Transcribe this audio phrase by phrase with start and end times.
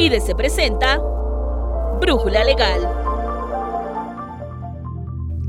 [0.00, 0.98] IDC presenta
[2.00, 2.88] Brújula Legal.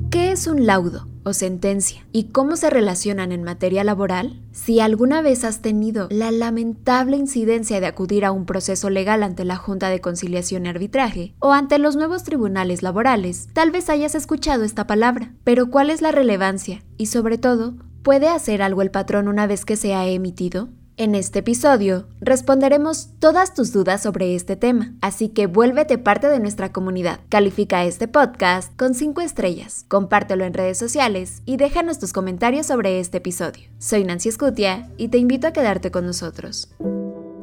[0.09, 2.07] ¿Qué es un laudo o sentencia?
[2.11, 4.41] ¿Y cómo se relacionan en materia laboral?
[4.51, 9.45] Si alguna vez has tenido la lamentable incidencia de acudir a un proceso legal ante
[9.45, 14.15] la Junta de Conciliación y Arbitraje o ante los nuevos tribunales laborales, tal vez hayas
[14.15, 15.31] escuchado esta palabra.
[15.43, 16.83] Pero ¿cuál es la relevancia?
[16.97, 20.69] Y sobre todo, ¿puede hacer algo el patrón una vez que se ha emitido?
[20.99, 26.41] En este episodio responderemos todas tus dudas sobre este tema, así que vuélvete parte de
[26.41, 27.21] nuestra comunidad.
[27.29, 32.99] Califica este podcast con 5 estrellas, compártelo en redes sociales y déjanos tus comentarios sobre
[32.99, 33.69] este episodio.
[33.77, 36.67] Soy Nancy Escutia y te invito a quedarte con nosotros.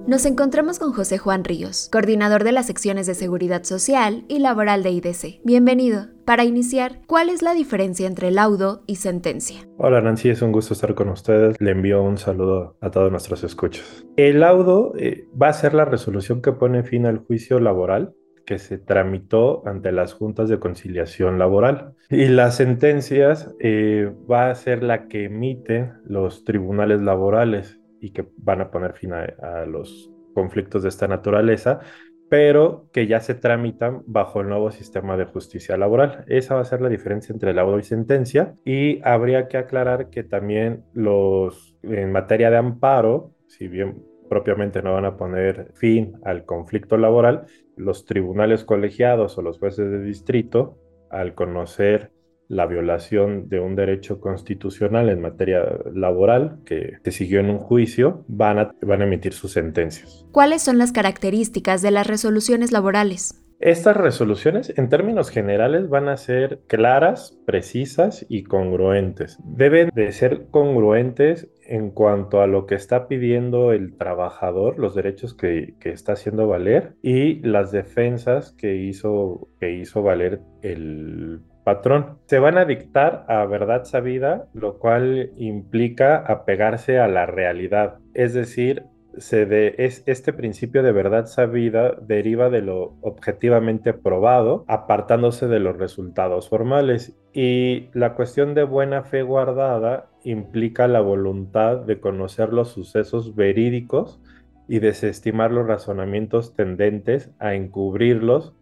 [0.07, 4.85] Nos encontramos con José Juan Ríos, coordinador de las secciones de Seguridad Social y Laboral
[4.85, 5.41] de IDC.
[5.43, 6.07] Bienvenido.
[6.25, 9.67] Para iniciar, ¿cuál es la diferencia entre laudo y sentencia?
[9.79, 11.61] Hola Nancy, es un gusto estar con ustedes.
[11.61, 14.07] Le envío un saludo a todos nuestros escuchas.
[14.17, 18.59] El laudo eh, va a ser la resolución que pone fin al juicio laboral que
[18.61, 21.95] se tramitó ante las juntas de conciliación laboral.
[22.11, 28.25] Y las sentencias eh, va a ser la que emiten los tribunales laborales y que
[28.37, 31.81] van a poner fin a, los conflictos de esta naturaleza,
[32.29, 36.25] pero que ya se tramitan bajo el nuevo sistema de justicia laboral.
[36.29, 38.55] Esa va a ser la diferencia entre laudo y sentencia.
[38.65, 44.93] Y habría que aclarar que también los, en materia de amparo, si bien propiamente no
[44.93, 50.79] van a poner fin al conflicto laboral, los tribunales colegiados o los jueces de distrito,
[51.11, 52.13] al conocer
[52.49, 58.25] la violación de un derecho constitucional en materia laboral que se siguió en un juicio,
[58.29, 60.27] van a, van a emitir sus sentencias.
[60.33, 63.43] ¿Cuáles son las características de las resoluciones laborales?
[63.59, 69.39] Estas resoluciones, en términos generales, van a ser claras, precisas y congruentes.
[69.45, 75.33] Deben de ser congruentes en cuanto a lo que está pidiendo el trabajador, los derechos
[75.33, 82.21] que, que está haciendo valer y las defensas que hizo, que hizo valer el patrón.
[82.27, 87.99] Se van a dictar a verdad sabida, lo cual implica apegarse a la realidad.
[88.15, 88.85] Es decir,
[89.19, 95.59] se de, es, este principio de verdad sabida deriva de lo objetivamente probado, apartándose de
[95.59, 97.19] los resultados formales.
[97.33, 104.21] Y la cuestión de buena fe guardada implica la voluntad de conocer los sucesos verídicos
[104.69, 108.55] y desestimar los razonamientos tendentes a encubrirlos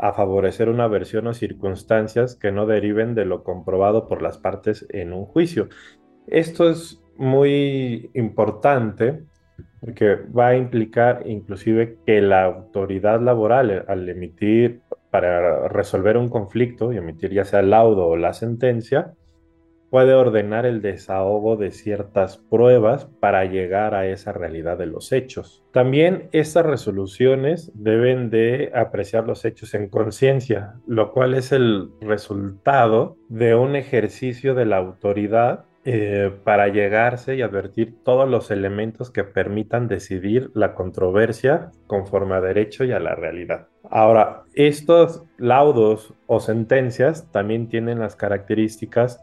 [0.00, 4.86] a favorecer una versión o circunstancias que no deriven de lo comprobado por las partes
[4.90, 5.68] en un juicio.
[6.26, 9.24] Esto es muy importante
[9.80, 14.80] porque va a implicar inclusive que la autoridad laboral al emitir
[15.10, 19.12] para resolver un conflicto y emitir ya sea el laudo o la sentencia,
[19.90, 25.64] puede ordenar el desahogo de ciertas pruebas para llegar a esa realidad de los hechos.
[25.72, 33.16] También estas resoluciones deben de apreciar los hechos en conciencia, lo cual es el resultado
[33.28, 39.24] de un ejercicio de la autoridad eh, para llegarse y advertir todos los elementos que
[39.24, 43.68] permitan decidir la controversia conforme a derecho y a la realidad.
[43.88, 49.22] Ahora, estos laudos o sentencias también tienen las características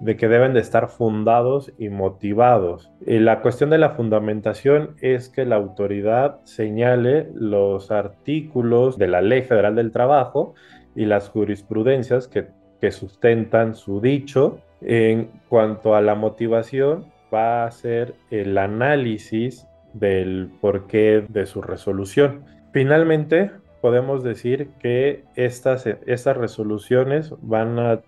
[0.00, 2.90] de que deben de estar fundados y motivados.
[3.06, 9.20] Y la cuestión de la fundamentación es que la autoridad señale los artículos de la
[9.20, 10.54] Ley Federal del Trabajo
[10.94, 12.48] y las jurisprudencias que,
[12.80, 14.60] que sustentan su dicho.
[14.80, 22.44] En cuanto a la motivación, va a ser el análisis del porqué de su resolución.
[22.72, 23.50] Finalmente,
[23.80, 28.00] podemos decir que estas, estas resoluciones van a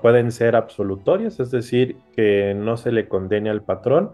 [0.00, 4.12] pueden ser absolutorias, es decir, que no se le condene al patrón,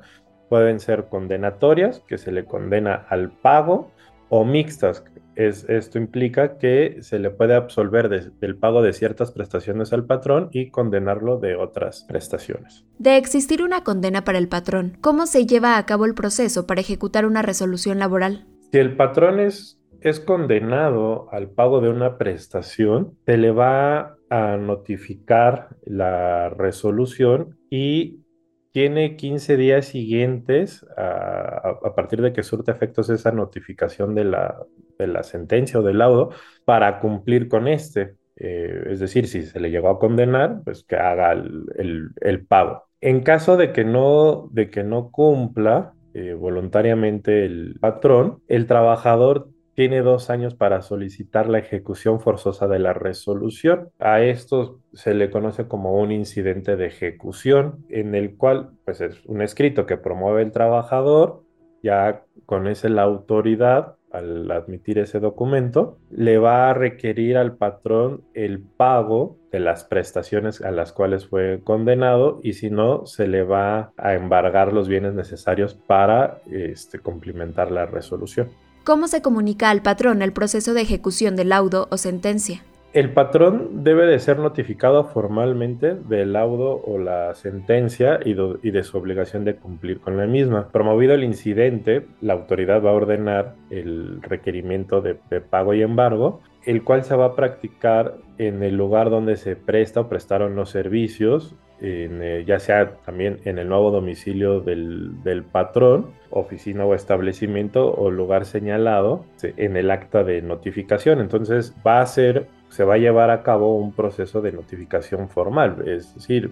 [0.48, 3.90] pueden ser condenatorias, que se le condena al pago,
[4.28, 5.04] o mixtas.
[5.36, 10.48] Es, esto implica que se le puede absolver del pago de ciertas prestaciones al patrón
[10.52, 12.84] y condenarlo de otras prestaciones.
[12.98, 16.80] De existir una condena para el patrón, ¿cómo se lleva a cabo el proceso para
[16.80, 18.46] ejecutar una resolución laboral?
[18.70, 24.56] Si el patrón es, es condenado al pago de una prestación, se le va a
[24.56, 28.24] notificar la resolución y
[28.72, 34.58] tiene 15 días siguientes a, partir de que surte efectos esa notificación de la,
[34.98, 36.30] de la sentencia o del laudo
[36.64, 38.16] para cumplir con este.
[38.34, 42.82] Eh, es decir, si se le llegó a condenar, pues que haga el, el, pago.
[43.00, 49.53] En caso de que no, de que no cumpla eh, voluntariamente el patrón, el trabajador
[49.74, 53.90] tiene dos años para solicitar la ejecución forzosa de la resolución.
[53.98, 59.24] A esto se le conoce como un incidente de ejecución, en el cual pues, es
[59.26, 61.42] un escrito que promueve el trabajador,
[61.82, 68.22] ya con ese la autoridad al admitir ese documento, le va a requerir al patrón
[68.32, 73.42] el pago de las prestaciones a las cuales fue condenado y si no, se le
[73.42, 78.50] va a embargar los bienes necesarios para este, cumplimentar la resolución.
[78.84, 82.60] ¿Cómo se comunica al patrón el proceso de ejecución del laudo o sentencia?
[82.92, 88.98] El patrón debe de ser notificado formalmente del laudo o la sentencia y, de su
[88.98, 90.68] obligación de cumplir con la misma.
[90.68, 96.84] Promovido el incidente, la autoridad va a ordenar el requerimiento de, pago y embargo, el
[96.84, 101.56] cual se va a practicar en el lugar donde se presta o prestaron los servicios,
[101.80, 108.44] eh, ya sea también en el nuevo domicilio del, patrón, oficina o establecimiento o lugar
[108.44, 111.20] señalado en el acta de notificación.
[111.20, 115.86] Entonces va a ser se va a llevar a cabo un proceso de notificación formal,
[115.86, 116.50] es decir,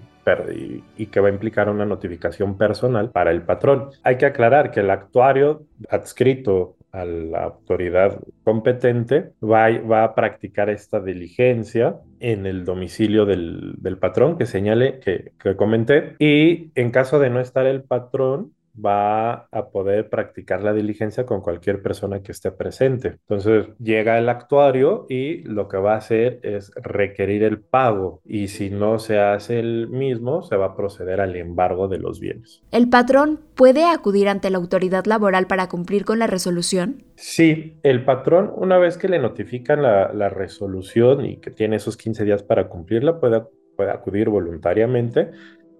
[0.96, 3.88] y, que va a implicar una notificación personal para el patrón.
[4.04, 10.68] Hay que aclarar que el actuario adscrito a la autoridad competente va, va a practicar
[10.68, 16.16] esta diligencia en el domicilio del, patrón que señale que, que comenté.
[16.18, 21.40] Y en caso de no estar el patrón va a poder practicar la diligencia con
[21.40, 23.18] cualquier persona que esté presente.
[23.28, 28.48] Entonces llega el actuario y lo que va a hacer es requerir el pago y
[28.48, 32.62] si no se hace el mismo, se va a proceder al embargo de los bienes.
[32.70, 37.04] ¿El patrón puede acudir ante la autoridad laboral para cumplir con la resolución?
[37.16, 42.24] Sí, el patrón, una vez que le notifican la, resolución y que tiene esos 15
[42.24, 43.42] días para cumplirla, puede,
[43.76, 45.30] puede acudir voluntariamente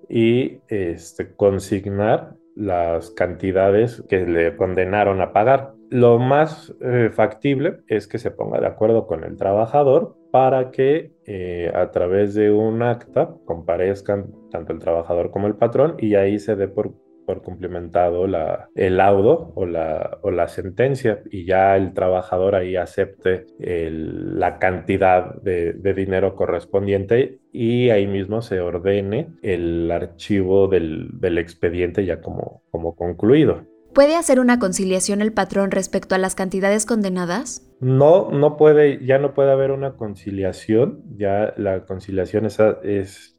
[0.09, 5.75] y este, consignar las cantidades que le condenaron a pagar.
[5.91, 11.13] Lo más eh, factible es que se ponga de acuerdo con el trabajador para que
[11.27, 16.39] eh, a través de un acta comparezcan tanto el trabajador como el patrón y ahí
[16.39, 16.95] se dé por
[17.27, 22.77] por cumplimentado la, el laudo o la, o la sentencia y ya el trabajador ahí
[22.77, 31.09] acepte la cantidad de, de, dinero correspondiente y ahí mismo se ordene el archivo del,
[31.21, 33.67] del expediente ya como, como concluido.
[33.95, 37.72] ¿Puede hacer una conciliación el patrón respecto a las cantidades condenadas?
[37.83, 42.61] No, no puede, ya no puede haber una conciliación, ya la conciliación es,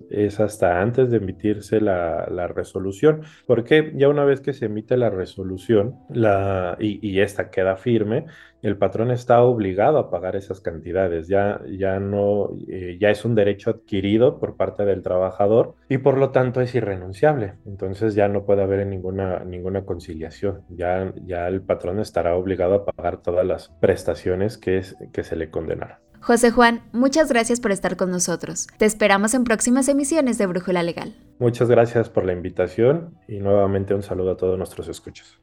[0.10, 4.98] es, hasta antes de emitirse la, la, resolución, porque ya una vez que se emite
[4.98, 8.26] la resolución la, y, y esta queda firme,
[8.64, 13.36] el patrón está obligado a pagar esas cantidades, ya, ya no, eh, ya es un
[13.36, 17.56] derecho adquirido por parte del trabajador y por lo tanto es irrenunciable.
[17.66, 22.86] Entonces ya no puede haber ninguna, ninguna conciliación, ya, ya el patrón estará obligado a
[22.86, 25.98] pagar todas las prestaciones que, es, que se le condenaron.
[26.22, 28.68] José Juan, muchas gracias por estar con nosotros.
[28.78, 31.16] Te esperamos en próximas emisiones de Brújula Legal.
[31.38, 35.42] Muchas gracias por la invitación y nuevamente un saludo a todos nuestros escuchos.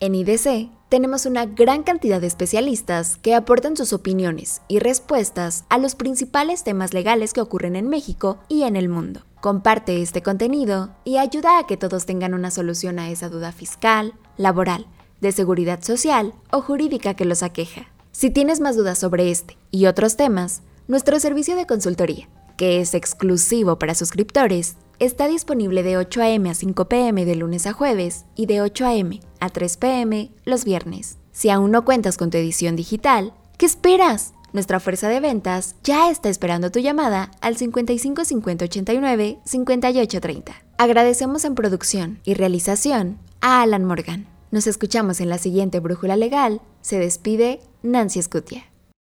[0.00, 5.76] En IDC tenemos una gran cantidad de especialistas que aportan sus opiniones y respuestas a
[5.76, 9.20] los principales temas legales que ocurren en México y en el mundo.
[9.40, 14.14] Comparte este contenido y ayuda a que todos tengan una solución a esa duda fiscal,
[14.36, 14.86] laboral,
[15.20, 17.88] de seguridad social o jurídica que los aqueja.
[18.12, 22.94] Si tienes más dudas sobre este y otros temas, nuestro servicio de consultoría, que es
[22.94, 26.50] exclusivo para suscriptores, está disponible de 8 a.m.
[26.50, 27.24] a 5 p.m.
[27.24, 29.20] de lunes a jueves y de 8 a.m.
[29.40, 30.30] a 3 p.m.
[30.44, 31.16] los viernes.
[31.32, 34.34] Si aún no cuentas con tu edición digital, ¿qué esperas?
[34.52, 40.52] Nuestra fuerza de ventas ya está esperando tu llamada al 55 50 89 58 30.
[40.76, 44.26] Agradecemos en producción y realización a Alan Morgan.
[44.50, 46.60] Nos escuchamos en la siguiente Brújula Legal.
[46.80, 48.69] Se despide Nancy Scutia.